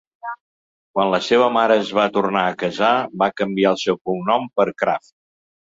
[0.95, 2.91] Quan la seva mare es va tornar a casar,
[3.25, 5.17] va canviar el seu cognom per "Kraft".